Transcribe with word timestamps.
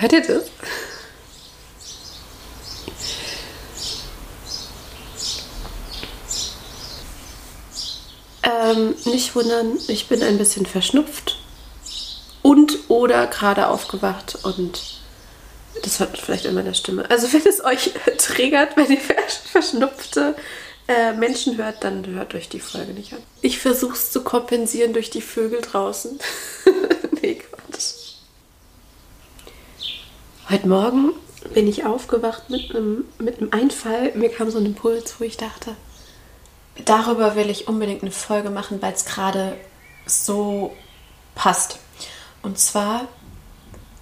Hört 0.00 0.12
ihr 0.14 0.22
das? 0.22 0.44
Ähm, 8.42 8.94
nicht 9.04 9.34
wundern, 9.34 9.78
ich 9.88 10.08
bin 10.08 10.22
ein 10.22 10.38
bisschen 10.38 10.64
verschnupft 10.64 11.38
und 12.40 12.78
oder 12.88 13.26
gerade 13.26 13.68
aufgewacht 13.68 14.38
und 14.42 14.80
das 15.82 16.00
hört 16.00 16.16
vielleicht 16.16 16.46
in 16.46 16.54
meiner 16.54 16.72
Stimme. 16.72 17.08
Also 17.10 17.30
wenn 17.34 17.46
es 17.46 17.62
euch 17.62 17.92
triggert, 18.16 18.78
wenn 18.78 18.90
ihr 18.90 19.00
verschnupfte 19.52 20.34
äh, 20.88 21.12
Menschen 21.12 21.58
hört, 21.58 21.84
dann 21.84 22.06
hört 22.06 22.34
euch 22.34 22.48
die 22.48 22.60
Folge 22.60 22.94
nicht 22.94 23.12
an. 23.12 23.22
Ich 23.42 23.58
versuche 23.58 23.92
es 23.92 24.10
zu 24.10 24.22
kompensieren 24.22 24.94
durch 24.94 25.10
die 25.10 25.20
Vögel 25.20 25.60
draußen. 25.60 26.18
Heute 30.50 30.66
Morgen 30.66 31.12
bin 31.54 31.68
ich 31.68 31.84
aufgewacht 31.86 32.50
mit 32.50 32.74
einem, 32.74 33.04
mit 33.20 33.38
einem 33.38 33.52
Einfall. 33.52 34.10
Mir 34.16 34.30
kam 34.30 34.50
so 34.50 34.58
ein 34.58 34.66
Impuls, 34.66 35.14
wo 35.20 35.24
ich 35.24 35.36
dachte, 35.36 35.76
darüber 36.84 37.36
will 37.36 37.48
ich 37.50 37.68
unbedingt 37.68 38.02
eine 38.02 38.10
Folge 38.10 38.50
machen, 38.50 38.82
weil 38.82 38.92
es 38.92 39.04
gerade 39.04 39.56
so 40.06 40.74
passt. 41.36 41.78
Und 42.42 42.58
zwar 42.58 43.06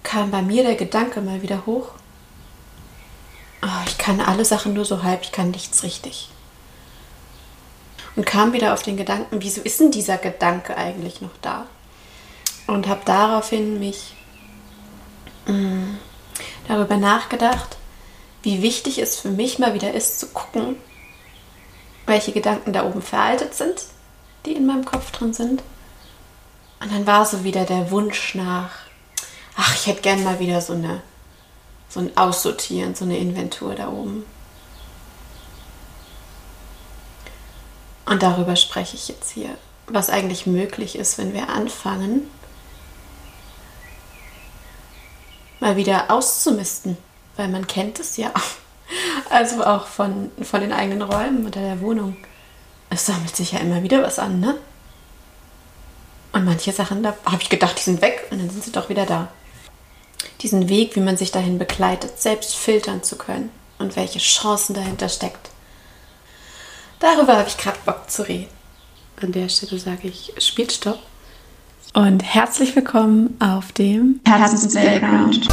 kam 0.01 0.31
bei 0.31 0.41
mir 0.41 0.63
der 0.63 0.73
Gedanke 0.73 1.21
mal 1.21 1.43
wieder 1.43 1.67
hoch, 1.67 1.89
oh, 3.61 3.83
ich 3.85 3.99
kann 3.99 4.19
alle 4.19 4.43
Sachen 4.43 4.73
nur 4.73 4.85
so 4.85 5.03
halb, 5.03 5.21
ich 5.21 5.31
kann 5.31 5.51
nichts 5.51 5.83
richtig. 5.83 6.29
Und 8.15 8.25
kam 8.25 8.53
wieder 8.53 8.73
auf 8.73 8.81
den 8.81 8.97
Gedanken, 8.97 9.43
wieso 9.43 9.61
ist 9.61 9.81
denn 9.81 9.91
dieser 9.91 10.17
Gedanke 10.17 10.75
eigentlich 10.75 11.21
noch 11.21 11.37
da? 11.43 11.67
Und 12.65 12.87
habe 12.87 13.01
daraufhin 13.05 13.77
mich 13.77 14.15
mh, 15.45 15.53
mm, 15.53 15.99
darüber 16.69 16.97
nachgedacht, 16.97 17.77
wie 18.43 18.61
wichtig 18.61 18.99
es 18.99 19.19
für 19.19 19.29
mich 19.29 19.59
mal 19.59 19.73
wieder 19.73 19.93
ist 19.93 20.19
zu 20.19 20.27
gucken, 20.27 20.77
welche 22.05 22.31
Gedanken 22.31 22.71
da 22.73 22.85
oben 22.85 23.01
veraltet 23.01 23.55
sind, 23.55 23.81
die 24.45 24.53
in 24.53 24.65
meinem 24.65 24.85
Kopf 24.85 25.11
drin 25.11 25.33
sind. 25.33 25.63
Und 26.79 26.91
dann 26.93 27.07
war 27.07 27.25
so 27.25 27.43
wieder 27.43 27.65
der 27.65 27.91
Wunsch 27.91 28.35
nach, 28.35 28.69
ach, 29.57 29.75
ich 29.75 29.87
hätte 29.87 30.01
gern 30.01 30.23
mal 30.23 30.39
wieder 30.39 30.61
so 30.61 30.73
eine, 30.73 31.01
so 31.89 31.99
ein 31.99 32.15
Aussortieren, 32.15 32.95
so 32.95 33.03
eine 33.03 33.17
Inventur 33.17 33.73
da 33.73 33.89
oben. 33.89 34.23
Und 38.05 38.21
darüber 38.21 38.55
spreche 38.55 38.95
ich 38.95 39.07
jetzt 39.07 39.31
hier, 39.31 39.49
was 39.87 40.09
eigentlich 40.09 40.45
möglich 40.45 40.95
ist, 40.95 41.17
wenn 41.17 41.33
wir 41.33 41.49
anfangen, 41.49 42.29
mal 45.59 45.75
wieder 45.75 46.09
auszumisten, 46.09 46.97
weil 47.35 47.47
man 47.47 47.67
kennt 47.67 47.99
es 47.99 48.17
ja. 48.17 48.31
Also 49.29 49.63
auch 49.63 49.85
von, 49.85 50.31
von 50.41 50.61
den 50.61 50.73
eigenen 50.73 51.03
Räumen 51.03 51.45
oder 51.45 51.61
der 51.61 51.81
Wohnung. 51.81 52.17
Es 52.89 53.05
sammelt 53.05 53.35
sich 53.35 53.51
ja 53.51 53.59
immer 53.59 53.83
wieder 53.83 54.01
was 54.01 54.17
an, 54.17 54.39
ne? 54.39 54.57
Und 56.31 56.45
manche 56.45 56.71
Sachen, 56.71 57.03
da 57.03 57.15
habe 57.25 57.41
ich 57.41 57.49
gedacht, 57.49 57.77
die 57.77 57.83
sind 57.83 58.01
weg 58.01 58.27
und 58.31 58.39
dann 58.39 58.49
sind 58.49 58.63
sie 58.63 58.71
doch 58.71 58.89
wieder 58.89 59.05
da 59.05 59.29
diesen 60.41 60.69
Weg, 60.69 60.95
wie 60.95 61.01
man 61.01 61.17
sich 61.17 61.31
dahin 61.31 61.57
begleitet, 61.57 62.19
selbst 62.19 62.55
filtern 62.55 63.03
zu 63.03 63.17
können 63.17 63.51
und 63.77 63.95
welche 63.95 64.19
Chancen 64.19 64.73
dahinter 64.73 65.09
steckt. 65.09 65.49
Darüber 66.99 67.37
habe 67.37 67.47
ich 67.47 67.57
gerade 67.57 67.77
Bock 67.85 68.09
zu 68.09 68.27
reden. 68.27 68.49
An 69.21 69.31
der 69.31 69.49
Stelle 69.49 69.79
sage 69.79 70.07
ich 70.07 70.33
Spielstopp. 70.37 70.99
Und 71.93 72.23
herzlich 72.23 72.75
willkommen 72.75 73.35
auf 73.39 73.71
dem 73.71 74.19
Herzens 74.25 74.73
Playground. 74.73 75.47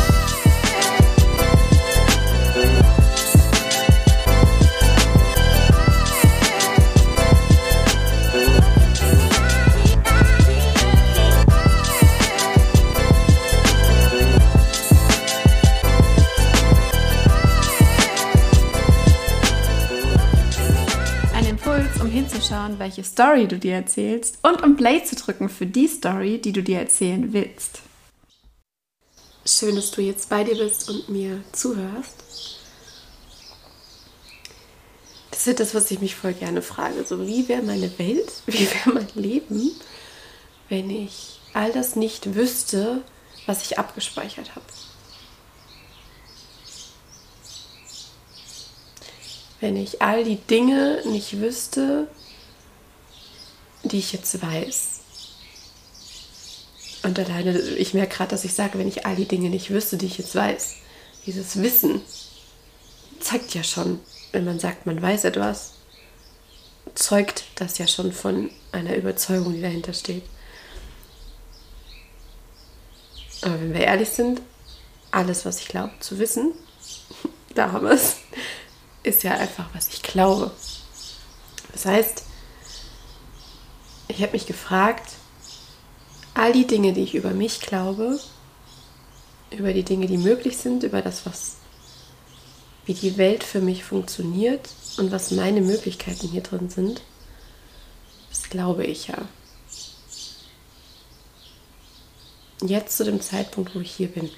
Hinzuschauen, 22.47 22.79
welche 22.79 23.05
Story 23.05 23.47
du 23.47 23.59
dir 23.59 23.75
erzählst 23.75 24.39
und 24.43 24.63
um 24.63 24.77
Play 24.77 25.03
zu 25.05 25.17
drücken 25.17 25.49
für 25.49 25.67
die 25.67 25.89
Story, 25.89 26.39
die 26.39 26.53
du 26.53 26.63
dir 26.63 26.79
erzählen 26.79 27.33
willst. 27.33 27.81
Schön, 29.45 29.77
dass 29.77 29.91
du 29.91 30.03
jetzt 30.03 30.29
bei 30.29 30.45
dir 30.45 30.57
bist 30.57 30.89
und 30.89 31.09
mir 31.09 31.43
zuhörst. 31.53 32.17
Das 35.31 35.47
ist 35.47 35.61
das, 35.61 35.75
was 35.75 35.91
ich 35.91 36.01
mich 36.01 36.17
voll 36.17 36.33
gerne 36.33 36.63
frage. 36.63 37.05
So, 37.05 37.27
wie 37.27 37.49
wäre 37.49 37.63
meine 37.63 37.97
Welt, 37.99 38.33
wie 38.47 38.69
wäre 38.71 38.93
mein 38.93 39.09
Leben, 39.15 39.71
wenn 40.69 40.91
ich 40.91 41.41
all 41.53 41.73
das 41.73 41.97
nicht 41.97 42.35
wüsste, 42.35 43.03
was 43.47 43.63
ich 43.63 43.79
abgespeichert 43.79 44.55
habe? 44.55 44.65
wenn 49.59 49.77
ich 49.77 50.03
all 50.03 50.23
die 50.23 50.37
Dinge 50.37 51.01
nicht 51.07 51.41
wüsste, 51.41 52.09
die 53.89 53.99
ich 53.99 54.13
jetzt 54.13 54.43
weiß. 54.43 55.01
Und 57.03 57.19
alleine, 57.19 57.59
ich 57.59 57.95
merke 57.95 58.17
gerade, 58.17 58.31
dass 58.31 58.45
ich 58.45 58.55
sage, 58.55 58.79
wenn 58.79 58.89
ich 58.89 59.07
all 59.07 59.17
die 59.17 59.29
Dinge 59.29 59.49
nicht 59.49 59.71
wüsste, 59.71 59.97
die 59.97 60.07
ich 60.07 60.19
jetzt 60.19 60.35
weiß, 60.35 60.75
dieses 61.27 61.61
Wissen 61.63 62.01
zeigt 63.21 63.55
ja 63.55 63.63
schon, 63.63 64.01
wenn 64.33 64.45
man 64.45 64.59
sagt, 64.59 64.87
man 64.87 65.01
weiß 65.01 65.25
etwas, 65.25 65.75
zeugt 66.95 67.45
das 67.57 67.79
ja 67.79 67.87
schon 67.87 68.13
von 68.13 68.51
einer 68.73 68.97
Überzeugung, 68.97 69.53
die 69.53 69.61
dahinter 69.61 69.93
steht. 69.93 70.25
Aber 73.43 73.61
wenn 73.61 73.75
wir 73.75 73.81
ehrlich 73.81 74.09
sind, 74.09 74.41
alles, 75.11 75.45
was 75.45 75.61
ich 75.61 75.69
glaube 75.69 75.93
zu 76.01 76.19
wissen, 76.19 76.53
da 77.55 77.73
haben 77.73 77.87
wir 77.87 77.93
es, 77.93 78.17
ist 79.03 79.23
ja 79.23 79.33
einfach, 79.33 79.69
was 79.73 79.89
ich 79.89 80.03
glaube. 80.03 80.51
Das 81.73 81.85
heißt, 81.85 82.25
ich 84.09 84.23
habe 84.23 84.33
mich 84.33 84.47
gefragt, 84.47 85.13
all 86.35 86.53
die 86.53 86.67
Dinge, 86.67 86.93
die 86.93 87.03
ich 87.03 87.15
über 87.15 87.31
mich 87.31 87.61
glaube, 87.61 88.21
über 89.51 89.73
die 89.73 89.85
Dinge, 89.85 90.07
die 90.07 90.19
möglich 90.19 90.57
sind, 90.59 90.83
über 90.83 91.03
das, 91.03 91.27
was 91.27 91.57
wie 92.85 92.95
die 92.95 93.17
Welt 93.17 93.43
für 93.43 93.61
mich 93.61 93.83
funktioniert 93.83 94.69
und 94.97 95.11
was 95.11 95.33
meine 95.33 95.61
Möglichkeiten 95.61 96.29
hier 96.29 96.43
drin 96.43 96.71
sind, 96.71 97.03
das 98.31 98.49
glaube 98.49 98.85
ich 98.85 99.09
ja. 99.09 99.19
Jetzt 102.63 102.97
zu 102.97 103.05
dem 103.05 103.21
Zeitpunkt, 103.21 103.75
wo 103.75 103.81
ich 103.81 103.91
hier 103.91 104.09
bin. 104.09 104.31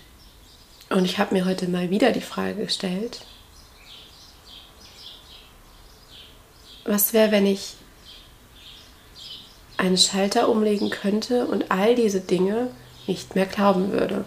Und 0.88 1.04
ich 1.04 1.18
habe 1.18 1.34
mir 1.34 1.44
heute 1.44 1.68
mal 1.68 1.90
wieder 1.90 2.10
die 2.12 2.22
Frage 2.22 2.64
gestellt, 2.64 3.20
was 6.84 7.12
wäre, 7.12 7.30
wenn 7.30 7.46
ich 7.46 7.74
einen 9.78 9.96
Schalter 9.96 10.48
umlegen 10.48 10.90
könnte 10.90 11.46
und 11.46 11.70
all 11.70 11.94
diese 11.94 12.20
Dinge 12.20 12.70
nicht 13.06 13.34
mehr 13.34 13.46
glauben 13.46 13.92
würde? 13.92 14.26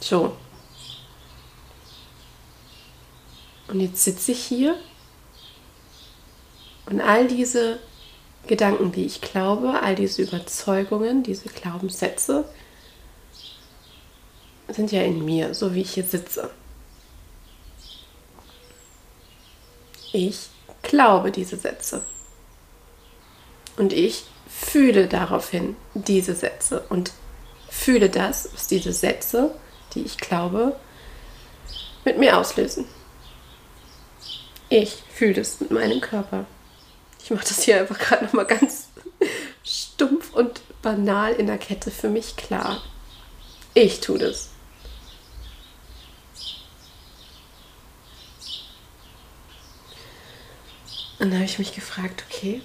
So. 0.00 0.36
Und 3.68 3.80
jetzt 3.80 4.02
sitze 4.02 4.32
ich 4.32 4.44
hier 4.44 4.76
und 6.86 7.00
all 7.00 7.26
diese 7.28 7.78
Gedanken, 8.46 8.92
die 8.92 9.04
ich 9.04 9.20
glaube, 9.20 9.80
all 9.82 9.96
diese 9.96 10.22
Überzeugungen, 10.22 11.22
diese 11.22 11.48
Glaubenssätze 11.48 12.48
sind 14.68 14.92
ja 14.92 15.02
in 15.02 15.24
mir, 15.24 15.54
so 15.54 15.74
wie 15.74 15.80
ich 15.80 15.94
hier 15.94 16.04
sitze. 16.04 16.50
Ich 20.12 20.48
glaube 20.82 21.30
diese 21.32 21.56
Sätze. 21.56 22.04
Und 23.76 23.92
ich 23.92 24.24
fühle 24.48 25.06
daraufhin 25.06 25.76
diese 25.94 26.34
Sätze 26.34 26.84
und 26.88 27.12
fühle 27.68 28.08
das, 28.08 28.48
was 28.54 28.66
diese 28.68 28.92
Sätze, 28.92 29.54
die 29.94 30.02
ich 30.02 30.16
glaube, 30.16 30.76
mit 32.04 32.18
mir 32.18 32.38
auslösen. 32.38 32.86
Ich 34.68 35.02
fühle 35.12 35.40
es 35.40 35.60
mit 35.60 35.70
meinem 35.70 36.00
Körper. 36.00 36.46
Ich 37.22 37.30
mache 37.30 37.46
das 37.46 37.62
hier 37.62 37.80
einfach 37.80 37.98
gerade 37.98 38.24
nochmal 38.24 38.46
ganz 38.46 38.88
stumpf 39.64 40.32
und 40.32 40.60
banal 40.82 41.32
in 41.34 41.46
der 41.46 41.58
Kette 41.58 41.90
für 41.90 42.08
mich 42.08 42.36
klar. 42.36 42.82
Ich 43.74 44.00
tue 44.00 44.18
das. 44.18 44.50
Und 51.18 51.30
dann 51.30 51.34
habe 51.34 51.44
ich 51.44 51.58
mich 51.58 51.74
gefragt, 51.74 52.24
okay, 52.28 52.60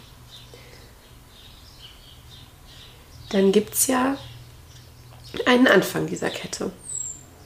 dann 3.31 3.51
gibt 3.51 3.73
es 3.73 3.87
ja 3.87 4.17
einen 5.45 5.67
Anfang 5.67 6.07
dieser 6.07 6.29
Kette. 6.29 6.71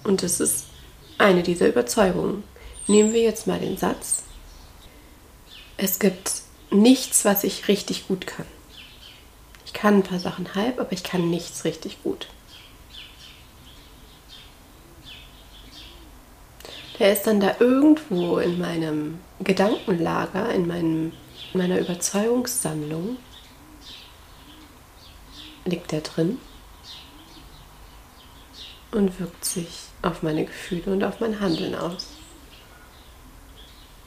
Und 0.04 0.24
das 0.24 0.40
ist 0.40 0.66
eine 1.18 1.44
dieser 1.44 1.68
Überzeugungen. 1.68 2.44
Nehmen 2.88 3.14
wir 3.14 3.22
jetzt 3.22 3.48
mal 3.48 3.60
den 3.60 3.78
Satz, 3.78 4.24
es 5.78 6.00
gibt 6.00 6.42
nichts, 6.72 7.26
was 7.26 7.44
ich 7.44 7.68
richtig 7.68 8.08
gut 8.08 8.28
kann. 8.28 8.46
Ich 9.66 9.74
kann 9.74 9.96
ein 9.96 10.04
paar 10.04 10.20
Sachen 10.20 10.56
halb, 10.56 10.80
aber 10.80 10.92
ich 10.92 11.04
kann 11.04 11.30
nichts 11.30 11.66
richtig 11.66 12.02
gut. 12.04 12.28
Der 16.98 17.12
ist 17.12 17.24
dann 17.24 17.42
da 17.42 17.56
irgendwo 17.60 18.38
in 18.38 18.58
meinem 18.58 19.20
Gedankenlager, 19.42 20.50
in, 20.54 20.66
meinem, 20.66 21.12
in 21.54 21.60
meiner 21.60 21.80
Überzeugungssammlung, 21.80 23.18
liegt 25.66 25.92
der 25.92 26.02
drin 26.02 26.40
und 28.92 29.20
wirkt 29.20 29.44
sich 29.44 29.68
auf 30.02 30.24
meine 30.24 30.46
Gefühle 30.46 30.94
und 30.94 31.04
auf 31.04 31.20
mein 31.20 31.40
Handeln 31.40 31.76
aus. 31.76 32.08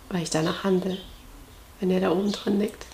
Weil 0.09 0.23
ich 0.23 0.31
danach 0.31 0.65
handle, 0.65 0.99
wenn 1.81 1.91
er 1.91 2.01
da 2.01 2.11
oben 2.11 2.33
drin 2.33 2.59
liegt. 2.61 2.87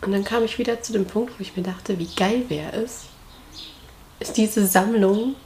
Und 0.00 0.12
dann 0.12 0.24
kam 0.24 0.44
ich 0.44 0.58
wieder 0.58 0.82
zu 0.82 0.92
dem 0.92 1.06
Punkt, 1.06 1.38
wo 1.38 1.42
ich 1.42 1.56
mir 1.56 1.62
dachte, 1.62 1.98
wie 1.98 2.12
geil 2.14 2.44
wäre 2.48 2.76
es, 2.76 3.04
ist 4.20 4.36
diese 4.36 4.66
Sammlung 4.66 5.36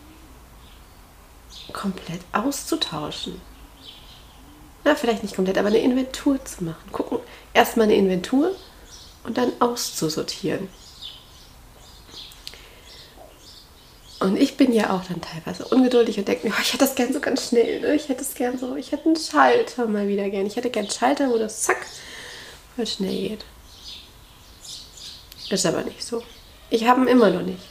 komplett 1.72 2.20
auszutauschen. 2.32 3.40
Na, 4.84 4.94
vielleicht 4.94 5.22
nicht 5.22 5.36
komplett, 5.36 5.58
aber 5.58 5.68
eine 5.68 5.78
Inventur 5.78 6.44
zu 6.44 6.64
machen. 6.64 6.90
Gucken, 6.92 7.18
erstmal 7.52 7.84
eine 7.84 7.96
Inventur 7.96 8.56
und 9.28 9.36
dann 9.36 9.52
auszusortieren. 9.60 10.68
Und 14.20 14.36
ich 14.40 14.56
bin 14.56 14.72
ja 14.72 14.90
auch 14.90 15.04
dann 15.04 15.20
teilweise 15.20 15.66
ungeduldig 15.66 16.18
und 16.18 16.26
denke 16.26 16.48
mir, 16.48 16.54
oh, 16.56 16.60
ich 16.60 16.72
hätte 16.72 16.84
das 16.84 16.94
gern 16.94 17.12
so 17.12 17.20
ganz 17.20 17.48
schnell. 17.48 17.80
Ne? 17.80 17.94
Ich 17.94 18.08
hätte 18.08 18.22
es 18.22 18.34
gern 18.34 18.58
so, 18.58 18.74
ich 18.74 18.90
hätte 18.90 19.04
einen 19.04 19.16
Schalter 19.16 19.86
mal 19.86 20.08
wieder 20.08 20.28
gern. 20.30 20.46
Ich 20.46 20.56
hätte 20.56 20.70
gern 20.70 20.86
einen 20.86 20.94
Schalter, 20.94 21.28
wo 21.28 21.36
das 21.36 21.62
zack 21.62 21.86
voll 22.74 22.86
schnell 22.86 23.28
geht. 23.28 23.44
Ist 25.50 25.66
aber 25.66 25.82
nicht 25.82 26.02
so. 26.02 26.22
Ich 26.70 26.86
habe 26.86 27.02
ihn 27.02 27.08
immer 27.08 27.30
noch 27.30 27.42
nicht. 27.42 27.62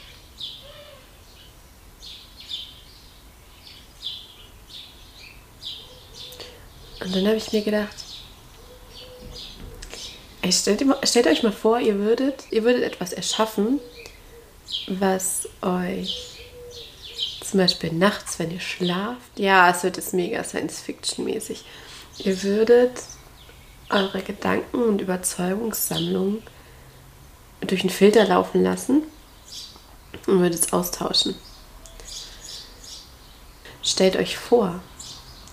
Und 7.00 7.16
dann 7.16 7.26
habe 7.26 7.38
ich 7.38 7.52
mir 7.52 7.62
gedacht, 7.64 8.07
stellt, 10.50 10.84
stellt, 11.04 11.28
euch 11.28 11.44
mal 11.44 11.52
vor, 11.52 11.80
ihr 11.80 11.98
würdet, 12.00 12.46
ihr 12.52 12.64
würdet 12.64 12.84
etwas 12.84 13.14
erschaffen, 13.14 13.80
was 14.88 15.48
euch 15.62 16.38
zum 17.42 17.60
Beispiel 17.60 17.94
nachts, 17.94 18.40
wenn 18.40 18.52
ihr 18.52 18.60
schlaft, 18.60 19.38
ja, 19.38 19.70
es 19.70 19.84
wird 19.84 19.98
jetzt 19.98 20.14
mega 20.14 20.44
Science-Fiction-mäßig, 20.44 21.64
ihr 22.20 22.44
würdet 22.44 23.04
eure 23.90 24.22
Gedanken 24.22 24.84
und 24.84 25.02
Überzeugungssammlung 25.02 26.44
durch 27.62 27.82
einen 27.82 27.90
Filter 27.90 28.26
laufen 28.26 28.64
lassen 28.64 29.04
und 30.28 30.40
würdet 30.40 30.66
es 30.66 30.74
austauschen. 30.74 31.36
Stellt 33.82 34.18
euch 34.18 34.38
vor, 34.38 34.82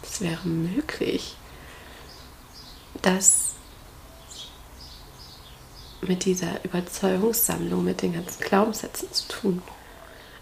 es 0.02 0.20
wäre 0.20 0.46
möglich, 0.48 1.36
dass 3.02 3.53
mit 6.08 6.24
dieser 6.24 6.64
Überzeugungssammlung, 6.64 7.84
mit 7.84 8.02
den 8.02 8.14
ganzen 8.14 8.42
Glaubenssätzen 8.42 9.12
zu 9.12 9.28
tun. 9.28 9.62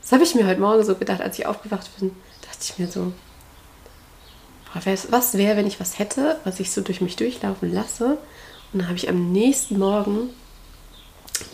Das 0.00 0.12
habe 0.12 0.24
ich 0.24 0.34
mir 0.34 0.46
heute 0.46 0.60
Morgen 0.60 0.84
so 0.84 0.94
gedacht, 0.94 1.20
als 1.20 1.38
ich 1.38 1.46
aufgewacht 1.46 1.88
bin, 1.98 2.14
dachte 2.42 2.58
ich 2.60 2.78
mir 2.78 2.88
so, 2.88 3.12
was 5.10 5.34
wäre, 5.34 5.56
wenn 5.56 5.66
ich 5.66 5.80
was 5.80 5.98
hätte, 5.98 6.38
was 6.44 6.58
ich 6.60 6.70
so 6.72 6.80
durch 6.80 7.00
mich 7.00 7.16
durchlaufen 7.16 7.72
lasse? 7.72 8.18
Und 8.72 8.80
dann 8.80 8.88
habe 8.88 8.96
ich 8.96 9.08
am 9.08 9.32
nächsten 9.32 9.78
Morgen 9.78 10.30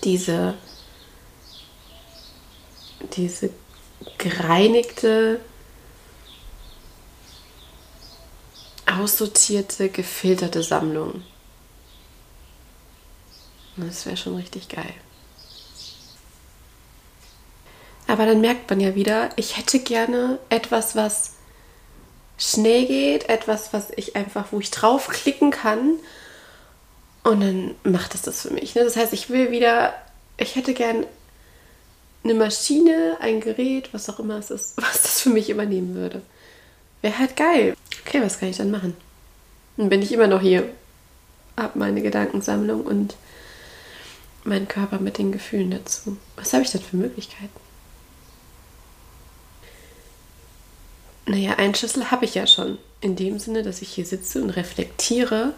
diese, 0.04 0.54
diese 3.16 3.50
gereinigte, 4.18 5.40
aussortierte, 8.86 9.88
gefilterte 9.88 10.62
Sammlung. 10.62 11.22
Das 13.86 14.06
wäre 14.06 14.16
schon 14.16 14.36
richtig 14.36 14.68
geil. 14.68 14.94
Aber 18.06 18.24
dann 18.24 18.40
merkt 18.40 18.70
man 18.70 18.80
ja 18.80 18.94
wieder, 18.94 19.30
ich 19.36 19.58
hätte 19.58 19.78
gerne 19.80 20.38
etwas, 20.48 20.96
was 20.96 21.34
schnell 22.38 22.86
geht, 22.86 23.28
etwas, 23.28 23.72
was 23.72 23.90
ich 23.96 24.16
einfach, 24.16 24.46
wo 24.50 24.60
ich 24.60 24.70
draufklicken 24.70 25.50
kann 25.50 25.98
und 27.24 27.40
dann 27.40 27.74
macht 27.82 28.14
es 28.14 28.22
das 28.22 28.42
für 28.42 28.50
mich. 28.50 28.74
Ne? 28.74 28.84
Das 28.84 28.96
heißt, 28.96 29.12
ich 29.12 29.28
will 29.28 29.50
wieder, 29.50 29.92
ich 30.38 30.56
hätte 30.56 30.72
gern 30.72 31.04
eine 32.24 32.34
Maschine, 32.34 33.18
ein 33.20 33.40
Gerät, 33.40 33.92
was 33.92 34.08
auch 34.08 34.18
immer 34.18 34.38
es 34.38 34.50
ist, 34.50 34.76
was 34.76 35.02
das 35.02 35.20
für 35.20 35.30
mich 35.30 35.50
übernehmen 35.50 35.94
würde. 35.94 36.22
Wäre 37.02 37.18
halt 37.18 37.36
geil. 37.36 37.74
Okay, 38.06 38.22
was 38.22 38.40
kann 38.40 38.48
ich 38.48 38.56
dann 38.56 38.70
machen? 38.70 38.96
Dann 39.76 39.90
bin 39.90 40.00
ich 40.02 40.12
immer 40.12 40.26
noch 40.26 40.40
hier, 40.40 40.68
hab 41.56 41.76
meine 41.76 42.00
Gedankensammlung 42.00 42.86
und 42.86 43.14
meinen 44.48 44.68
Körper 44.68 44.98
mit 44.98 45.18
den 45.18 45.32
Gefühlen 45.32 45.70
dazu. 45.70 46.16
Was 46.36 46.52
habe 46.52 46.64
ich 46.64 46.70
denn 46.70 46.82
für 46.82 46.96
Möglichkeiten? 46.96 47.60
Naja, 51.26 51.56
einen 51.56 51.74
Schlüssel 51.74 52.10
habe 52.10 52.24
ich 52.24 52.34
ja 52.34 52.46
schon. 52.46 52.78
In 53.00 53.14
dem 53.14 53.38
Sinne, 53.38 53.62
dass 53.62 53.82
ich 53.82 53.90
hier 53.90 54.06
sitze 54.06 54.42
und 54.42 54.50
reflektiere, 54.50 55.54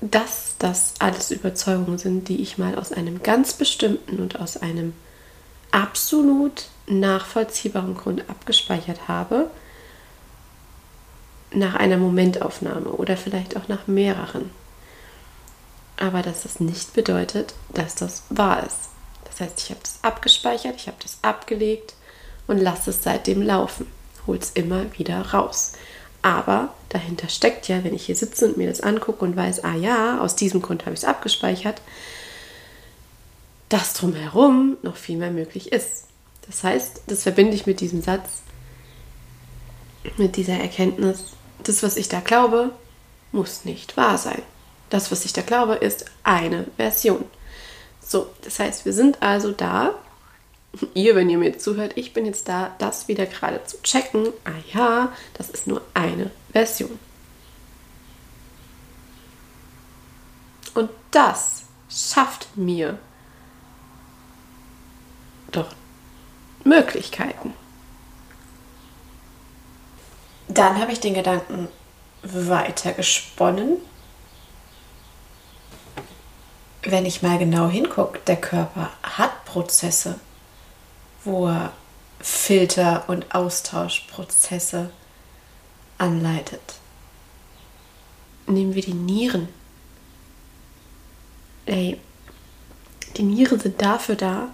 dass 0.00 0.54
das 0.58 0.94
alles 0.98 1.30
Überzeugungen 1.30 1.98
sind, 1.98 2.28
die 2.28 2.40
ich 2.42 2.58
mal 2.58 2.74
aus 2.76 2.92
einem 2.92 3.22
ganz 3.22 3.54
bestimmten 3.54 4.18
und 4.18 4.38
aus 4.38 4.56
einem 4.56 4.92
absolut 5.70 6.66
nachvollziehbaren 6.86 7.96
Grund 7.96 8.28
abgespeichert 8.28 9.08
habe, 9.08 9.50
nach 11.52 11.74
einer 11.74 11.96
Momentaufnahme 11.96 12.90
oder 12.90 13.16
vielleicht 13.16 13.56
auch 13.56 13.68
nach 13.68 13.86
mehreren. 13.86 14.50
Aber 16.00 16.22
dass 16.22 16.42
das 16.42 16.58
nicht 16.58 16.94
bedeutet, 16.94 17.54
dass 17.74 17.94
das 17.94 18.24
wahr 18.30 18.66
ist. 18.66 18.88
Das 19.26 19.40
heißt, 19.40 19.60
ich 19.60 19.70
habe 19.70 19.80
das 19.80 19.98
abgespeichert, 20.02 20.74
ich 20.76 20.88
habe 20.88 20.96
das 21.00 21.18
abgelegt 21.22 21.94
und 22.48 22.58
lasse 22.58 22.90
es 22.90 23.04
seitdem 23.04 23.42
laufen. 23.42 23.86
Hol 24.26 24.38
es 24.38 24.50
immer 24.50 24.86
wieder 24.98 25.20
raus. 25.30 25.74
Aber 26.22 26.74
dahinter 26.88 27.28
steckt 27.28 27.68
ja, 27.68 27.84
wenn 27.84 27.94
ich 27.94 28.06
hier 28.06 28.16
sitze 28.16 28.46
und 28.46 28.56
mir 28.56 28.68
das 28.68 28.80
angucke 28.80 29.24
und 29.24 29.36
weiß, 29.36 29.62
ah 29.62 29.74
ja, 29.74 30.20
aus 30.20 30.36
diesem 30.36 30.60
Grund 30.60 30.82
habe 30.82 30.94
ich 30.94 31.00
es 31.00 31.04
abgespeichert, 31.04 31.80
dass 33.68 33.94
drumherum 33.94 34.78
noch 34.82 34.96
viel 34.96 35.16
mehr 35.16 35.30
möglich 35.30 35.70
ist. 35.70 36.06
Das 36.46 36.64
heißt, 36.64 37.02
das 37.06 37.22
verbinde 37.22 37.54
ich 37.54 37.66
mit 37.66 37.80
diesem 37.80 38.02
Satz, 38.02 38.42
mit 40.16 40.36
dieser 40.36 40.54
Erkenntnis, 40.54 41.24
das, 41.62 41.82
was 41.82 41.96
ich 41.96 42.08
da 42.08 42.20
glaube, 42.20 42.70
muss 43.32 43.64
nicht 43.64 43.96
wahr 43.96 44.18
sein. 44.18 44.42
Das, 44.90 45.10
was 45.10 45.24
ich 45.24 45.32
da 45.32 45.42
glaube, 45.42 45.76
ist 45.76 46.04
eine 46.24 46.66
Version. 46.76 47.24
So, 48.00 48.28
das 48.42 48.58
heißt, 48.58 48.84
wir 48.84 48.92
sind 48.92 49.22
also 49.22 49.52
da, 49.52 49.94
ihr, 50.94 51.14
wenn 51.14 51.30
ihr 51.30 51.38
mir 51.38 51.58
zuhört, 51.58 51.92
ich 51.96 52.12
bin 52.12 52.26
jetzt 52.26 52.48
da, 52.48 52.74
das 52.78 53.08
wieder 53.08 53.26
gerade 53.26 53.62
zu 53.64 53.80
checken. 53.82 54.28
Ah 54.44 54.74
ja, 54.74 55.12
das 55.34 55.48
ist 55.48 55.66
nur 55.66 55.82
eine 55.94 56.30
Version. 56.52 56.98
Und 60.74 60.90
das 61.10 61.62
schafft 61.88 62.56
mir 62.56 62.98
doch 65.50 65.74
Möglichkeiten. 66.64 67.54
Dann 70.48 70.80
habe 70.80 70.92
ich 70.92 71.00
den 71.00 71.14
Gedanken 71.14 71.68
weiter 72.22 72.92
gesponnen. 72.92 73.78
Wenn 76.82 77.04
ich 77.04 77.22
mal 77.22 77.38
genau 77.38 77.68
hingucke, 77.68 78.20
der 78.26 78.36
Körper 78.36 78.90
hat 79.02 79.44
Prozesse 79.44 80.16
wo 81.24 81.48
er 81.48 81.72
Filter- 82.20 83.04
und 83.08 83.34
Austauschprozesse 83.34 84.90
anleitet. 85.98 86.60
Nehmen 88.46 88.74
wir 88.74 88.82
die 88.82 88.94
Nieren. 88.94 89.48
Ey, 91.66 91.98
die 93.16 93.22
Nieren 93.22 93.60
sind 93.60 93.80
dafür 93.80 94.16
da, 94.16 94.48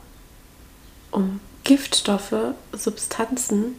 um 1.10 1.40
Giftstoffe, 1.64 2.54
Substanzen 2.72 3.76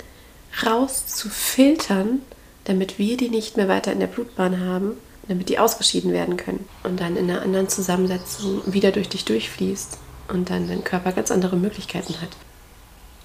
rauszufiltern, 0.65 2.21
damit 2.65 2.97
wir 2.97 3.15
die 3.15 3.29
nicht 3.29 3.57
mehr 3.57 3.67
weiter 3.67 3.91
in 3.91 3.99
der 3.99 4.07
Blutbahn 4.07 4.59
haben 4.59 4.97
damit 5.27 5.49
die 5.49 5.59
ausgeschieden 5.59 6.13
werden 6.13 6.37
können 6.37 6.67
und 6.83 6.99
dann 6.99 7.17
in 7.17 7.29
einer 7.29 7.41
anderen 7.41 7.69
Zusammensetzung 7.69 8.61
wieder 8.65 8.91
durch 8.91 9.09
dich 9.09 9.25
durchfließt 9.25 9.97
und 10.29 10.49
dann 10.49 10.67
dein 10.67 10.83
Körper 10.83 11.11
ganz 11.11 11.31
andere 11.31 11.57
Möglichkeiten 11.57 12.21
hat. 12.21 12.29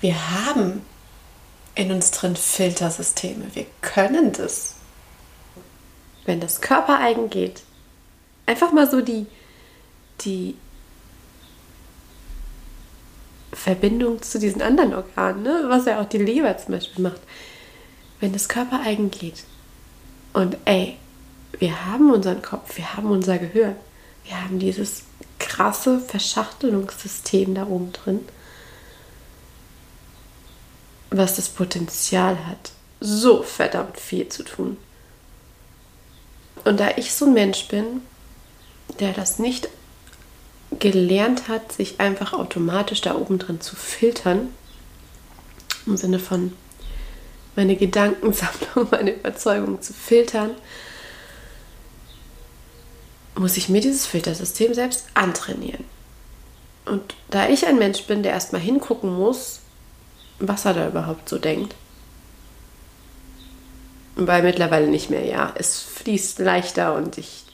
Wir 0.01 0.15
haben 0.31 0.83
in 1.75 1.93
uns 1.93 2.11
drin 2.11 2.37
Filtersysteme. 2.37 3.47
Wir 3.55 3.67
können 3.81 4.33
das. 4.33 4.75
Wenn 6.25 6.41
das 6.41 6.61
körpereigen 6.61 7.31
geht, 7.31 7.63
einfach 8.47 8.73
mal 8.73 8.91
so 8.91 9.01
die, 9.01 9.27
die 10.21 10.57
Verbindung 13.53 14.23
zu 14.23 14.39
diesen 14.39 14.63
anderen 14.63 14.95
Organen, 14.95 15.43
ne? 15.43 15.65
was 15.69 15.87
ja 15.87 16.01
auch 16.01 16.09
die 16.09 16.19
Leber 16.19 16.57
zum 16.59 16.75
Beispiel 16.75 17.03
macht. 17.03 17.21
Wenn 18.21 18.33
das 18.33 18.49
körpereigen 18.49 19.11
geht 19.11 19.45
und 20.33 20.57
ey, 20.65 20.97
wir 21.59 21.87
haben 21.87 22.13
unseren 22.13 22.43
Kopf, 22.43 22.77
wir 22.77 22.95
haben 22.95 23.11
unser 23.11 23.39
Gehirn, 23.39 23.77
wir 24.25 24.43
haben 24.43 24.59
dieses 24.59 25.05
krasse 25.39 26.01
Verschachtelungssystem 26.01 27.55
da 27.55 27.67
oben 27.67 27.93
drin, 27.93 28.21
was 31.11 31.37
das 31.37 31.49
Potenzial 31.49 32.47
hat, 32.47 32.73
so 33.01 33.43
verdammt 33.43 33.99
viel 33.99 34.29
zu 34.29 34.45
tun. 34.45 34.77
Und 36.65 36.81
da 36.81 36.91
ich 36.97 37.13
so 37.13 37.27
ein 37.27 37.35
Mensch 37.35 37.69
bin, 37.69 38.03
der 39.01 39.13
das 39.13 39.39
nicht 39.39 39.69
gelernt 40.79 41.49
hat, 41.49 41.73
sich 41.73 42.01
einfach 42.01 42.33
automatisch 42.33 43.01
da 43.01 43.15
oben 43.15 43.39
drin 43.39 43.61
zu 43.61 43.77
filtern, 43.77 44.49
im 45.87 45.97
Sinne 45.97 46.19
von 46.19 46.53
meine 47.57 47.77
Gedankensammlung, 47.77 48.89
meine 48.91 49.13
Überzeugung 49.15 49.83
zu 49.83 49.93
filtern, 49.93 50.53
muss 53.35 53.57
ich 53.57 53.69
mir 53.69 53.81
dieses 53.81 54.07
Filtersystem 54.07 54.75
selbst 54.75 55.07
antrainieren. 55.15 55.85
Und 56.85 57.15
da 57.31 57.49
ich 57.49 57.67
ein 57.67 57.79
Mensch 57.79 58.05
bin, 58.05 58.23
der 58.23 58.33
erstmal 58.33 58.61
hingucken 58.61 59.13
muss, 59.13 59.61
was 60.39 60.65
er 60.65 60.75
da 60.75 60.89
überhaupt 60.89 61.29
so 61.29 61.39
denkt, 61.39 61.75
weil 64.17 64.43
mittlerweile 64.43 64.89
nicht 64.89 65.09
mehr, 65.09 65.25
ja, 65.25 65.53
es 65.57 65.81
fließt 65.81 66.41
leichter 66.41 66.95
und 66.95 67.19
ich 67.19 67.45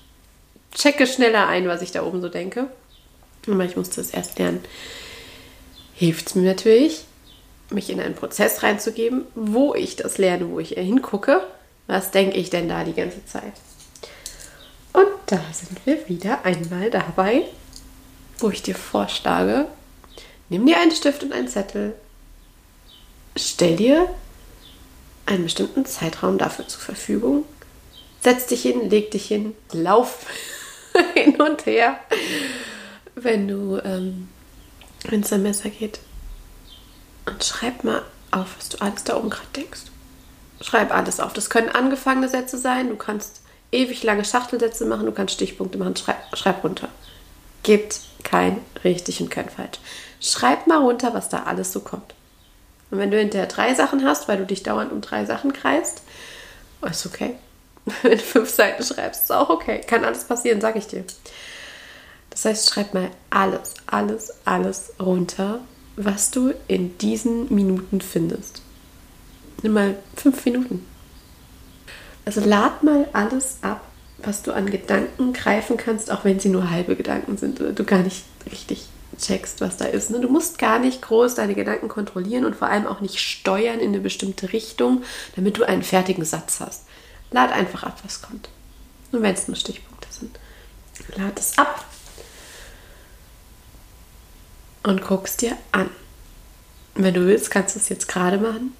checke 0.74 1.06
schneller 1.06 1.46
ein, 1.46 1.68
was 1.68 1.82
ich 1.82 1.92
da 1.92 2.02
oben 2.02 2.20
so 2.20 2.28
denke. 2.28 2.66
Aber 3.46 3.64
ich 3.64 3.76
musste 3.76 4.00
es 4.00 4.10
erst 4.10 4.38
lernen. 4.38 4.64
Hilft 5.94 6.28
es 6.28 6.34
mir 6.34 6.48
natürlich, 6.48 7.04
mich 7.70 7.90
in 7.90 8.00
einen 8.00 8.14
Prozess 8.14 8.62
reinzugeben, 8.62 9.24
wo 9.34 9.74
ich 9.74 9.96
das 9.96 10.18
lerne, 10.18 10.50
wo 10.50 10.58
ich 10.58 10.70
hingucke. 10.70 11.42
Was 11.86 12.10
denke 12.10 12.36
ich 12.36 12.50
denn 12.50 12.68
da 12.68 12.84
die 12.84 12.92
ganze 12.92 13.24
Zeit? 13.24 13.54
Da 15.28 15.38
sind 15.52 15.84
wir 15.84 16.08
wieder 16.08 16.46
einmal 16.46 16.88
dabei, 16.88 17.44
wo 18.38 18.48
ich 18.48 18.62
dir 18.62 18.74
vorschlage, 18.74 19.68
nimm 20.48 20.64
dir 20.64 20.80
einen 20.80 20.90
Stift 20.90 21.22
und 21.22 21.34
einen 21.34 21.48
Zettel, 21.48 21.94
stell 23.36 23.76
dir 23.76 24.08
einen 25.26 25.44
bestimmten 25.44 25.84
Zeitraum 25.84 26.38
dafür 26.38 26.66
zur 26.66 26.80
Verfügung, 26.80 27.44
setz 28.22 28.46
dich 28.46 28.62
hin, 28.62 28.88
leg 28.88 29.10
dich 29.10 29.26
hin, 29.26 29.54
lauf 29.70 30.24
hin 31.14 31.38
und 31.38 31.66
her, 31.66 32.00
wenn 33.14 33.48
du, 33.48 33.76
ähm, 33.84 34.28
am 35.10 35.42
Messer 35.42 35.68
geht. 35.68 36.00
Und 37.26 37.44
schreib 37.44 37.84
mal 37.84 38.02
auf, 38.30 38.56
was 38.56 38.70
du 38.70 38.80
alles 38.80 39.04
da 39.04 39.18
oben 39.18 39.28
gerade 39.28 39.48
denkst. 39.54 39.82
Schreib 40.62 40.90
alles 40.90 41.20
auf. 41.20 41.34
Das 41.34 41.50
können 41.50 41.68
angefangene 41.68 42.30
Sätze 42.30 42.56
sein. 42.56 42.88
Du 42.88 42.96
kannst 42.96 43.42
ewig 43.72 44.02
lange 44.02 44.24
Schachtelsätze 44.24 44.84
machen, 44.84 45.06
du 45.06 45.12
kannst 45.12 45.34
Stichpunkte 45.34 45.78
machen, 45.78 45.96
schreib, 45.96 46.16
schreib 46.34 46.64
runter. 46.64 46.88
Gibt 47.62 48.00
kein 48.24 48.58
richtig 48.84 49.20
und 49.20 49.30
kein 49.30 49.48
falsch. 49.48 49.78
Schreib 50.20 50.66
mal 50.66 50.78
runter, 50.78 51.14
was 51.14 51.28
da 51.28 51.44
alles 51.44 51.72
so 51.72 51.80
kommt. 51.80 52.14
Und 52.90 52.98
wenn 52.98 53.10
du 53.10 53.18
hinterher 53.18 53.46
drei 53.46 53.74
Sachen 53.74 54.04
hast, 54.04 54.28
weil 54.28 54.38
du 54.38 54.46
dich 54.46 54.62
dauernd 54.62 54.92
um 54.92 55.00
drei 55.00 55.24
Sachen 55.24 55.52
kreist, 55.52 56.02
ist 56.88 57.06
okay. 57.06 57.34
Wenn 58.02 58.18
du 58.18 58.24
fünf 58.24 58.50
Seiten 58.50 58.82
schreibst, 58.82 59.24
ist 59.24 59.32
auch 59.32 59.48
okay. 59.48 59.80
Kann 59.86 60.04
alles 60.04 60.24
passieren, 60.24 60.60
sag 60.60 60.76
ich 60.76 60.86
dir. 60.86 61.04
Das 62.30 62.44
heißt, 62.44 62.70
schreib 62.70 62.94
mal 62.94 63.10
alles, 63.30 63.74
alles, 63.86 64.32
alles 64.44 64.92
runter, 65.00 65.60
was 65.96 66.30
du 66.30 66.52
in 66.68 66.96
diesen 66.98 67.52
Minuten 67.52 68.00
findest. 68.00 68.62
Nimm 69.62 69.72
mal 69.72 69.96
fünf 70.14 70.44
Minuten. 70.44 70.86
Also 72.28 72.42
lad 72.42 72.82
mal 72.82 73.08
alles 73.14 73.56
ab, 73.62 73.80
was 74.18 74.42
du 74.42 74.52
an 74.52 74.70
Gedanken 74.70 75.32
greifen 75.32 75.78
kannst, 75.78 76.10
auch 76.10 76.26
wenn 76.26 76.38
sie 76.38 76.50
nur 76.50 76.70
halbe 76.70 76.94
Gedanken 76.94 77.38
sind 77.38 77.58
oder 77.58 77.72
du 77.72 77.84
gar 77.84 78.00
nicht 78.00 78.22
richtig 78.52 78.86
checkst, 79.18 79.62
was 79.62 79.78
da 79.78 79.86
ist. 79.86 80.10
Ne? 80.10 80.20
Du 80.20 80.28
musst 80.28 80.58
gar 80.58 80.78
nicht 80.78 81.00
groß 81.00 81.36
deine 81.36 81.54
Gedanken 81.54 81.88
kontrollieren 81.88 82.44
und 82.44 82.54
vor 82.54 82.68
allem 82.68 82.86
auch 82.86 83.00
nicht 83.00 83.18
steuern 83.18 83.80
in 83.80 83.94
eine 83.94 84.00
bestimmte 84.00 84.52
Richtung, 84.52 85.04
damit 85.36 85.56
du 85.56 85.64
einen 85.64 85.82
fertigen 85.82 86.26
Satz 86.26 86.60
hast. 86.60 86.84
Lad 87.30 87.50
einfach 87.50 87.84
ab, 87.84 87.98
was 88.04 88.20
kommt. 88.20 88.50
Und 89.10 89.22
wenn 89.22 89.32
es 89.32 89.48
nur 89.48 89.56
Stichpunkte 89.56 90.08
sind. 90.10 90.38
Lad 91.16 91.38
es 91.38 91.56
ab 91.56 91.86
und 94.82 95.00
guckst 95.00 95.40
dir 95.40 95.56
an. 95.72 95.88
Wenn 96.94 97.14
du 97.14 97.24
willst, 97.24 97.50
kannst 97.50 97.74
du 97.74 97.80
es 97.80 97.88
jetzt 97.88 98.06
gerade 98.06 98.36
machen. 98.36 98.76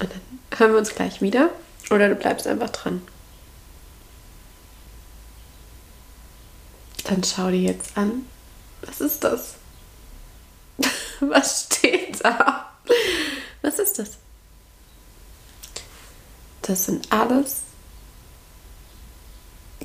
Und 0.00 0.10
dann 0.10 0.58
hören 0.58 0.72
wir 0.72 0.78
uns 0.78 0.94
gleich 0.94 1.20
wieder. 1.20 1.50
Oder 1.90 2.08
du 2.08 2.14
bleibst 2.14 2.46
einfach 2.46 2.70
dran. 2.70 3.02
Dann 7.04 7.24
schau 7.24 7.50
dir 7.50 7.60
jetzt 7.60 7.96
an, 7.96 8.26
was 8.82 9.00
ist 9.00 9.24
das? 9.24 9.54
was 11.20 11.64
steht 11.64 12.22
da? 12.22 12.70
Was 13.62 13.78
ist 13.78 13.98
das? 13.98 14.18
Das 16.62 16.84
sind 16.84 17.10
alles 17.10 17.62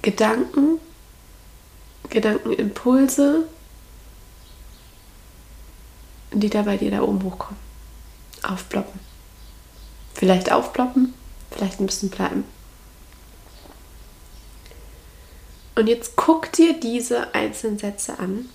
Gedanken, 0.01 0.79
Gedankenimpulse, 2.09 3.47
die 6.33 6.49
da 6.49 6.63
bei 6.63 6.75
dir 6.75 6.91
da 6.91 7.01
oben 7.01 7.23
hochkommen. 7.23 7.59
Aufploppen. 8.43 8.99
Vielleicht 10.13 10.51
aufploppen, 10.51 11.13
vielleicht 11.53 11.79
ein 11.79 11.85
bisschen 11.85 12.09
bleiben. 12.09 12.43
Und 15.75 15.87
jetzt 15.87 16.15
guck 16.15 16.51
dir 16.51 16.79
diese 16.79 17.33
einzelnen 17.33 17.79
Sätze 17.79 18.19
an 18.19 18.49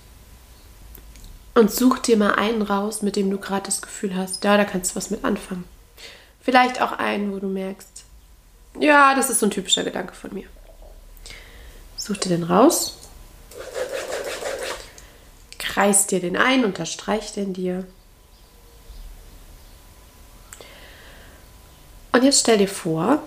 und 1.53 1.71
such 1.71 1.99
dir 1.99 2.15
mal 2.15 2.35
einen 2.35 2.61
raus, 2.61 3.01
mit 3.01 3.15
dem 3.15 3.29
du 3.29 3.37
gerade 3.37 3.65
das 3.65 3.81
Gefühl 3.81 4.15
hast, 4.15 4.43
ja, 4.43 4.55
da 4.55 4.63
kannst 4.63 4.91
du 4.91 4.95
was 4.95 5.09
mit 5.09 5.25
anfangen. 5.25 5.65
Vielleicht 6.41 6.81
auch 6.81 6.93
einen, 6.93 7.33
wo 7.33 7.39
du 7.39 7.47
merkst, 7.47 8.05
ja, 8.79 9.13
das 9.15 9.29
ist 9.29 9.39
so 9.39 9.47
ein 9.47 9.51
typischer 9.51 9.83
Gedanke 9.83 10.13
von 10.13 10.33
mir. 10.33 10.47
Such 11.97 12.17
dir 12.17 12.29
den 12.29 12.43
raus, 12.43 12.97
kreis 15.57 16.07
dir 16.07 16.21
den 16.21 16.37
ein, 16.37 16.63
unterstreich 16.63 17.33
den 17.33 17.53
dir 17.53 17.85
Und 22.11 22.23
jetzt 22.23 22.39
stell 22.39 22.57
dir 22.57 22.67
vor, 22.67 23.21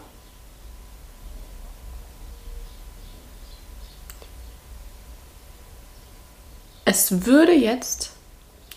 es 6.85 7.25
würde 7.25 7.53
jetzt 7.53 8.11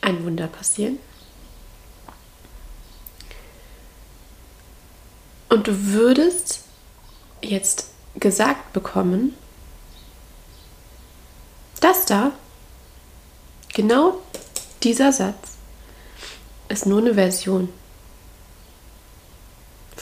ein 0.02 0.24
Wunder 0.24 0.48
passieren. 0.48 1.00
Und 5.50 5.68
du 5.68 5.86
würdest 5.88 6.62
jetzt 7.42 7.88
gesagt 8.16 8.74
bekommen, 8.74 9.36
dass 11.82 12.06
da, 12.06 12.32
genau 13.74 14.22
dieser 14.84 15.12
Satz, 15.12 15.58
ist 16.70 16.86
nur 16.86 17.00
eine 17.00 17.14
Version 17.16 17.70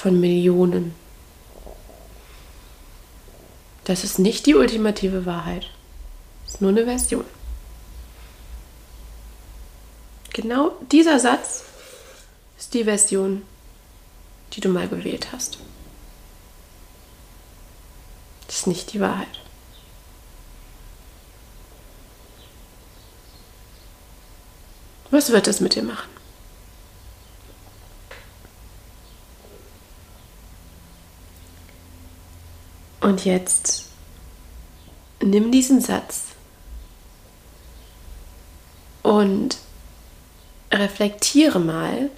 von 0.04 0.20
Millionen. 0.20 0.94
Das 3.86 4.04
ist 4.04 4.20
nicht 4.20 4.46
die 4.46 4.54
ultimative 4.54 5.26
Wahrheit. 5.26 5.70
Das 6.44 6.56
ist 6.56 6.62
nur 6.62 6.72
eine 6.72 6.84
Version. 6.84 7.24
Genau 10.34 10.74
dieser 10.92 11.22
Satz 11.22 11.64
ist 12.60 12.74
die 12.74 12.84
Version, 12.84 13.44
die 14.52 14.60
du 14.60 14.68
mal 14.68 14.90
gewählt 14.90 15.30
hast. 15.32 15.58
Das 18.48 18.58
ist 18.58 18.68
nicht 18.68 18.92
die 18.92 19.00
Wahrheit. 19.00 19.40
Was 25.12 25.32
wird 25.32 25.48
es 25.48 25.62
mit 25.62 25.76
dir 25.76 25.84
machen? 25.84 26.13
Und 33.14 33.26
jetzt 33.26 33.86
nimm 35.22 35.52
diesen 35.52 35.82
Satz 35.82 36.30
und 39.04 39.60
reflektiere 40.72 41.60
mal, 41.60 42.10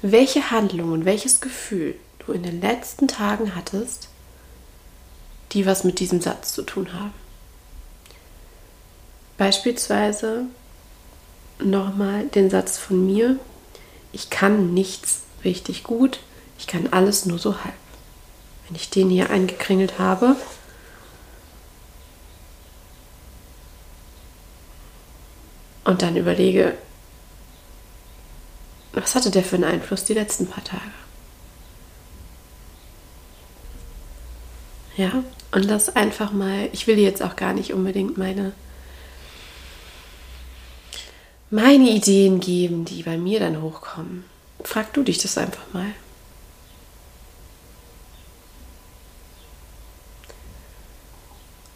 welche 0.00 0.52
Handlung 0.52 0.92
und 0.92 1.06
welches 1.06 1.40
Gefühl 1.40 1.96
du 2.20 2.34
in 2.34 2.44
den 2.44 2.60
letzten 2.60 3.08
Tagen 3.08 3.56
hattest, 3.56 4.10
die 5.50 5.66
was 5.66 5.82
mit 5.82 5.98
diesem 5.98 6.20
Satz 6.20 6.52
zu 6.52 6.62
tun 6.62 6.92
haben. 6.92 7.14
Beispielsweise 9.38 10.44
nochmal 11.58 12.26
den 12.28 12.48
Satz 12.48 12.78
von 12.78 13.04
mir, 13.04 13.40
ich 14.12 14.30
kann 14.30 14.72
nichts 14.72 15.22
richtig 15.44 15.82
gut, 15.82 16.20
ich 16.58 16.66
kann 16.66 16.92
alles 16.92 17.26
nur 17.26 17.38
so 17.38 17.64
halb. 17.64 17.74
Wenn 18.66 18.76
ich 18.76 18.90
den 18.90 19.10
hier 19.10 19.30
eingekringelt 19.30 19.98
habe, 19.98 20.36
und 25.84 26.02
dann 26.02 26.16
überlege, 26.16 26.74
was 28.92 29.14
hatte 29.14 29.30
der 29.30 29.42
für 29.42 29.56
einen 29.56 29.64
Einfluss 29.64 30.04
die 30.04 30.14
letzten 30.14 30.46
paar 30.46 30.64
Tage? 30.64 30.82
Ja, 34.96 35.24
und 35.52 35.68
das 35.68 35.96
einfach 35.96 36.32
mal, 36.32 36.68
ich 36.72 36.86
will 36.86 36.98
jetzt 36.98 37.22
auch 37.22 37.36
gar 37.36 37.54
nicht 37.54 37.72
unbedingt 37.72 38.18
meine 38.18 38.52
meine 41.50 41.90
Ideen 41.90 42.38
geben, 42.38 42.84
die 42.84 43.02
bei 43.02 43.18
mir 43.18 43.40
dann 43.40 43.60
hochkommen. 43.60 44.24
Frag 44.64 44.92
du 44.92 45.02
dich 45.02 45.18
das 45.18 45.38
einfach 45.38 45.72
mal. 45.72 45.92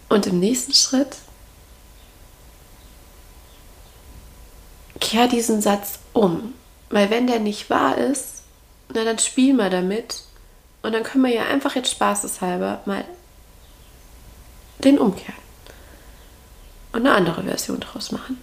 Und 0.09 0.27
im 0.27 0.39
nächsten 0.39 0.75
Schritt 0.75 1.17
kehr 5.01 5.27
diesen 5.29 5.61
Satz 5.61 5.99
um. 6.13 6.55
Weil 6.91 7.11
wenn 7.11 7.27
der 7.27 7.41
nicht 7.41 7.69
wahr 7.71 7.99
ist, 7.99 8.43
na 8.93 9.05
dann 9.05 9.19
spiel 9.19 9.55
mal 9.55 9.71
damit. 9.71 10.23
Und 10.83 10.93
dann 10.93 11.03
können 11.03 11.25
wir 11.25 11.33
ja 11.33 11.47
einfach 11.47 11.75
jetzt 11.75 11.91
spaßeshalber 11.91 12.83
mal 12.85 13.05
den 14.79 14.99
umkehren. 14.99 15.35
Und 16.93 17.07
eine 17.07 17.17
andere 17.17 17.43
Version 17.43 17.81
draus 17.81 18.13
machen. 18.13 18.41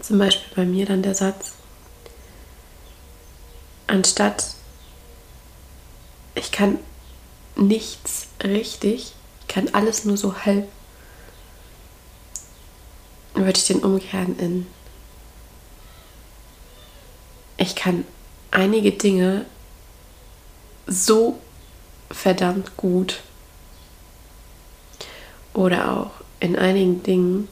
Zum 0.00 0.18
Beispiel 0.18 0.52
bei 0.54 0.64
mir 0.64 0.86
dann 0.86 1.02
der 1.02 1.14
Satz, 1.14 1.52
anstatt 3.86 4.54
ich 6.34 6.50
kann 6.50 6.78
nichts 7.56 8.26
richtig, 8.42 9.14
ich 9.40 9.48
kann 9.48 9.68
alles 9.72 10.04
nur 10.04 10.16
so 10.16 10.44
halb, 10.44 10.68
würde 13.34 13.58
ich 13.58 13.66
den 13.66 13.80
umkehren 13.80 14.38
in 14.38 14.66
ich 17.56 17.76
kann 17.76 18.04
einige 18.50 18.92
Dinge 18.92 19.46
so 20.86 21.38
verdammt 22.10 22.76
gut 22.76 23.20
oder 25.52 25.92
auch 25.92 26.10
in 26.40 26.56
einigen 26.56 27.02
Dingen 27.02 27.48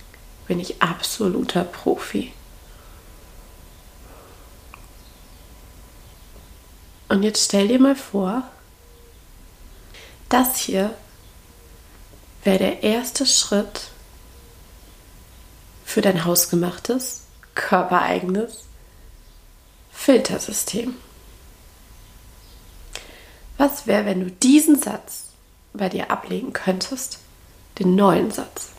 bin 0.47 0.61
ich 0.61 0.83
absoluter 0.83 1.65
Profi. 1.65 2.33
Und 7.13 7.23
jetzt 7.25 7.45
stell 7.45 7.69
dir 7.69 7.79
mal 7.79 7.95
vor, 7.95 8.43
das 10.31 10.57
hier 10.57 10.95
wäre 12.43 12.57
der 12.57 12.83
erste 12.83 13.27
Schritt 13.27 13.91
für 15.85 16.01
dein 16.01 16.25
hausgemachtes, 16.25 17.25
körpereigenes 17.55 18.65
Filtersystem. 19.93 20.95
Was 23.59 23.87
wäre, 23.87 24.07
wenn 24.07 24.21
du 24.21 24.31
diesen 24.31 24.79
Satz 24.81 25.33
bei 25.75 25.91
dir 25.91 26.11
ablegen 26.11 26.55
könntest, 26.55 27.19
den 27.79 27.95
neuen 27.95 28.31
Satz? 28.31 28.71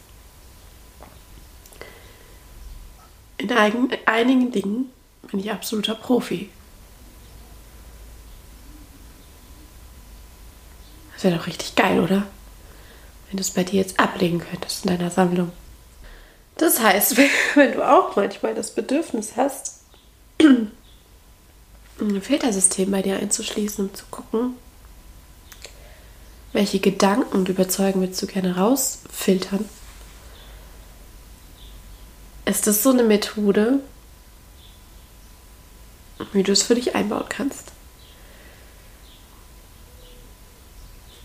In 3.38 3.52
einigen 3.52 4.52
Dingen 4.52 4.92
bin 5.30 5.40
ich 5.40 5.52
absoluter 5.52 5.94
Profi. 5.94 6.50
Wäre 11.24 11.38
doch 11.38 11.48
richtig 11.48 11.76
geil, 11.76 12.02
oder? 12.02 12.24
Wenn 13.30 13.38
du 13.38 13.42
es 13.42 13.52
bei 13.52 13.64
dir 13.64 13.80
jetzt 13.80 14.00
ablegen 14.00 14.40
könntest 14.40 14.86
in 14.86 14.92
deiner 14.92 15.10
Sammlung. 15.10 15.52
Das 16.58 16.82
heißt, 16.82 17.18
wenn 17.56 17.72
du 17.72 17.82
auch 17.82 18.16
manchmal 18.16 18.54
das 18.54 18.76
Bedürfnis 18.76 19.34
hast, 19.38 19.80
ein 20.42 22.22
Filtersystem 22.22 22.92
bei 22.92 23.02
dir 23.02 23.18
einzuschließen, 23.18 23.86
um 23.86 23.94
zu 23.96 24.06
gucken, 24.12 24.56
welche 26.52 26.80
Gedanken 26.80 27.46
du 27.46 27.54
überzeugen 27.54 28.02
willst 28.02 28.22
du 28.22 28.28
gerne 28.28 28.58
rausfiltern. 28.58 29.68
Ist 32.46 32.68
das 32.68 32.84
so 32.84 32.92
eine 32.92 33.04
Methode, 33.04 33.80
wie 36.34 36.44
du 36.44 36.52
es 36.52 36.64
für 36.64 36.76
dich 36.76 36.96
einbauen 36.96 37.26
kannst? 37.30 37.73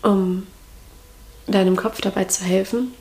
Um 0.01 0.47
deinem 1.47 1.75
Kopf 1.75 2.01
dabei 2.01 2.25
zu 2.25 2.43
helfen, 2.43 2.93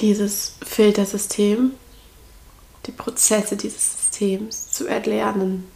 dieses 0.00 0.54
Filtersystem, 0.64 1.72
die 2.86 2.92
Prozesse 2.92 3.56
dieses 3.56 3.92
Systems 3.92 4.70
zu 4.70 4.86
erlernen. 4.86 5.70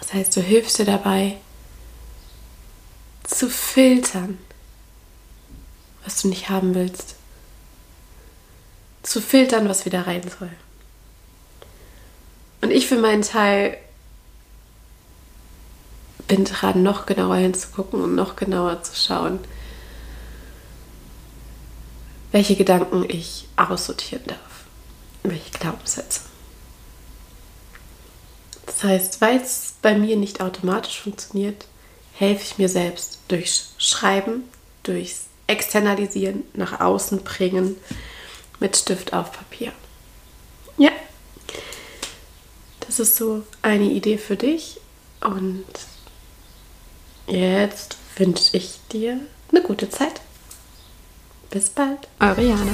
Das 0.00 0.12
heißt, 0.12 0.36
du 0.36 0.40
hilfst 0.40 0.78
dir 0.78 0.84
dabei 0.84 1.38
zu 3.24 3.50
filtern, 3.50 4.38
was 6.04 6.22
du 6.22 6.28
nicht 6.28 6.48
haben 6.48 6.74
willst. 6.74 7.16
Zu 9.02 9.20
filtern, 9.20 9.68
was 9.68 9.84
wieder 9.84 10.06
rein 10.06 10.22
soll. 10.38 10.50
Und 12.60 12.70
ich 12.70 12.86
für 12.86 12.98
meinen 12.98 13.22
Teil 13.22 13.78
bin 16.26 16.44
dran, 16.44 16.82
noch 16.82 17.06
genauer 17.06 17.36
hinzugucken 17.36 18.02
und 18.02 18.14
noch 18.14 18.36
genauer 18.36 18.82
zu 18.82 18.94
schauen, 18.96 19.38
welche 22.32 22.56
Gedanken 22.56 23.04
ich 23.08 23.46
aussortieren 23.56 24.24
darf. 24.26 24.38
Welche 25.22 25.50
Glaubenssätze. 25.50 26.20
Das 28.66 28.84
heißt, 28.84 29.20
weil 29.20 29.36
es 29.40 29.74
bei 29.80 29.96
mir 29.96 30.16
nicht 30.16 30.40
automatisch 30.40 31.00
funktioniert, 31.00 31.66
helfe 32.12 32.42
ich 32.42 32.58
mir 32.58 32.68
selbst 32.68 33.20
durchs 33.28 33.74
Schreiben, 33.78 34.44
durchs 34.82 35.26
Externalisieren, 35.46 36.44
nach 36.54 36.80
außen 36.80 37.22
bringen, 37.22 37.76
mit 38.60 38.76
Stift 38.76 39.12
auf 39.12 39.32
Papier. 39.32 39.72
Ja, 40.76 40.90
das 42.80 42.98
ist 42.98 43.16
so 43.16 43.44
eine 43.62 43.84
Idee 43.84 44.18
für 44.18 44.36
dich. 44.36 44.80
Und 45.20 45.64
jetzt 47.26 47.96
wünsche 48.16 48.56
ich 48.56 48.80
dir 48.92 49.20
eine 49.50 49.62
gute 49.62 49.90
Zeit. 49.90 50.20
Bis 51.50 51.70
bald. 51.70 52.08
Eure 52.20 52.42
Jana. 52.42 52.72